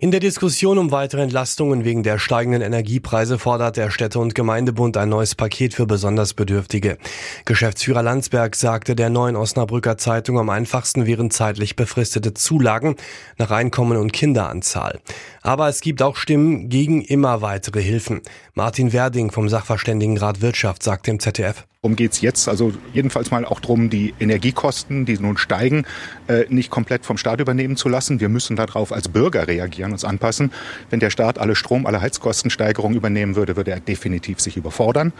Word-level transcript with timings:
In 0.00 0.12
der 0.12 0.20
Diskussion 0.20 0.78
um 0.78 0.92
weitere 0.92 1.22
Entlastungen 1.22 1.84
wegen 1.84 2.04
der 2.04 2.20
steigenden 2.20 2.62
Energiepreise 2.62 3.36
fordert 3.36 3.76
der 3.76 3.90
Städte- 3.90 4.20
und 4.20 4.32
Gemeindebund 4.32 4.96
ein 4.96 5.08
neues 5.08 5.34
Paket 5.34 5.74
für 5.74 5.86
besonders 5.86 6.34
Bedürftige. 6.34 6.98
Geschäftsführer 7.46 8.04
Landsberg 8.04 8.54
sagte 8.54 8.94
der 8.94 9.10
neuen 9.10 9.34
Osnabrücker 9.34 9.98
Zeitung, 9.98 10.38
am 10.38 10.50
einfachsten 10.50 11.06
wären 11.06 11.32
zeitlich 11.32 11.74
befristete 11.74 12.32
Zulagen 12.32 12.94
nach 13.38 13.50
Einkommen 13.50 13.98
und 13.98 14.12
Kinderanzahl. 14.12 15.00
Aber 15.42 15.68
es 15.68 15.80
gibt 15.80 16.00
auch 16.00 16.14
Stimmen 16.14 16.68
gegen 16.68 17.02
immer 17.02 17.42
weitere 17.42 17.82
Hilfen. 17.82 18.20
Martin 18.54 18.92
Werding 18.92 19.32
vom 19.32 19.48
Sachverständigenrat 19.48 20.40
Wirtschaft 20.42 20.84
sagt 20.84 21.08
dem 21.08 21.18
ZDF. 21.18 21.66
Worum 21.80 21.94
geht's 21.94 22.20
jetzt? 22.20 22.48
Also 22.48 22.72
jedenfalls 22.92 23.30
mal 23.30 23.44
auch 23.44 23.60
darum, 23.60 23.88
die 23.88 24.12
Energiekosten, 24.18 25.06
die 25.06 25.16
nun 25.16 25.36
steigen, 25.36 25.86
äh, 26.26 26.44
nicht 26.48 26.70
komplett 26.70 27.06
vom 27.06 27.16
Staat 27.16 27.38
übernehmen 27.38 27.76
zu 27.76 27.88
lassen. 27.88 28.18
Wir 28.18 28.28
müssen 28.28 28.56
darauf 28.56 28.92
als 28.92 29.08
Bürger 29.08 29.46
reagieren, 29.46 29.92
uns 29.92 30.04
anpassen. 30.04 30.50
Wenn 30.90 30.98
der 30.98 31.10
Staat 31.10 31.38
alle 31.38 31.54
Strom-, 31.54 31.86
alle 31.86 32.00
Heizkostensteigerungen 32.00 32.96
übernehmen 32.96 33.36
würde, 33.36 33.56
würde 33.56 33.70
er 33.70 33.78
definitiv 33.78 34.40
sich 34.40 34.56
überfordern. 34.56 35.12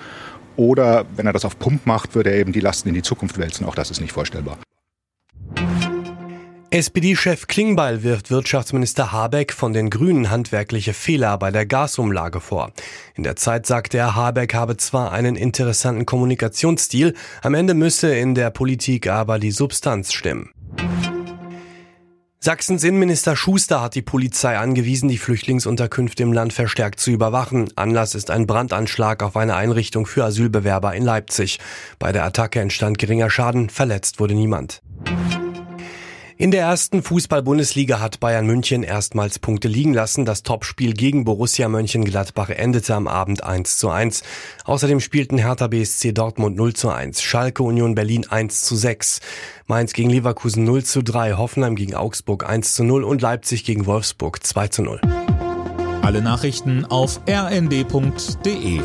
Oder 0.57 1.07
wenn 1.15 1.27
er 1.27 1.33
das 1.33 1.45
auf 1.45 1.61
Pump 1.61 1.87
macht, 1.87 2.17
würde 2.17 2.33
er 2.33 2.39
eben 2.39 2.53
die 2.53 2.59
Lasten 2.59 2.89
in 2.89 2.95
die 2.97 3.03
Zukunft 3.03 3.39
wälzen. 3.39 3.65
Auch 3.65 3.77
das 3.77 3.93
ist 3.93 4.01
nicht 4.01 4.12
vorstellbar. 4.12 4.59
SPD-Chef 6.71 7.47
Klingbeil 7.47 8.03
wirft 8.03 8.31
Wirtschaftsminister 8.31 9.11
Habeck 9.11 9.55
von 9.55 9.73
den 9.73 9.89
Grünen 9.89 10.31
handwerkliche 10.31 10.93
Fehler 10.93 11.39
bei 11.39 11.51
der 11.51 11.65
Gasumlage 11.65 12.41
vor. 12.41 12.73
In 13.15 13.23
der 13.23 13.37
Zeit 13.37 13.65
sagte 13.65 13.97
er, 13.97 14.15
Habeck 14.15 14.53
habe 14.53 14.77
zwar 14.77 15.11
einen 15.11 15.35
interessanten 15.35 16.05
Kommunikationsstil, 16.05 17.15
am 17.41 17.55
Ende 17.55 17.73
müsse 17.73 18.15
in 18.15 18.34
der 18.34 18.51
Politik 18.51 19.09
aber 19.09 19.39
die 19.39 19.51
Substanz 19.51 20.12
stimmen. 20.12 20.51
Sachsens 22.39 22.85
Innenminister 22.85 23.35
Schuster 23.35 23.81
hat 23.81 23.95
die 23.95 24.03
Polizei 24.03 24.59
angewiesen, 24.59 25.09
die 25.09 25.19
Flüchtlingsunterkünfte 25.19 26.23
im 26.23 26.35
Land 26.35 26.53
verstärkt 26.53 27.01
zu 27.01 27.11
überwachen. 27.11 27.70
Anlass 27.77 28.14
ist 28.14 28.31
ein 28.31 28.47
Brandanschlag 28.47 29.23
auf 29.23 29.39
eine 29.39 29.57
Einrichtung 29.57 30.05
für 30.05 30.25
Asylbewerber 30.25 30.95
in 30.95 31.03
Leipzig. 31.03 31.61
Bei 31.98 32.12
der 32.12 32.25
Attacke 32.25 32.61
entstand 32.61 32.98
geringer 32.98 33.31
Schaden, 33.31 33.70
verletzt 33.70 34.20
wurde 34.20 34.35
niemand. 34.35 34.83
In 36.41 36.53
der 36.53 36.61
ersten 36.61 37.03
Fußball-Bundesliga 37.03 37.98
hat 37.98 38.20
Bayern 38.20 38.47
München 38.47 38.84
erstmals 38.84 39.41
Punkte 39.41 39.67
liegen 39.67 39.92
lassen. 39.92 40.25
Das 40.25 40.45
Topspiel 40.45 40.92
gegen 40.92 41.25
Borussia 41.25 41.69
Mönchengladbach 41.69 42.50
endete 42.50 42.95
am 42.95 43.08
Abend 43.08 43.42
1 43.42 43.77
zu 43.77 43.91
1. 43.91 44.22
Außerdem 44.64 45.00
spielten 45.00 45.39
Hertha 45.39 45.67
BSC 45.67 46.12
Dortmund 46.12 46.56
0 46.56 46.75
zu 46.75 46.91
1, 46.91 47.22
Schalke 47.22 47.64
Union 47.64 47.97
Berlin 47.97 48.25
1 48.30 48.62
zu 48.62 48.77
6, 48.77 49.20
Mainz 49.67 49.95
gegen 49.95 50.11
Leverkusen 50.11 50.62
0 50.62 50.84
zu 50.84 51.03
3, 51.03 51.33
Hoffenheim 51.33 51.75
gegen 51.75 51.97
Augsburg 51.97 52.48
1 52.48 52.75
zu 52.75 52.84
0 52.84 53.02
und 53.02 53.20
Leipzig 53.20 53.64
gegen 53.64 53.86
Wolfsburg 53.86 54.47
2 54.47 54.69
zu 54.69 54.83
0. 54.83 55.00
Alle 56.02 56.23
Nachrichten 56.23 56.84
auf 56.84 57.20
rnd.de 57.28 58.80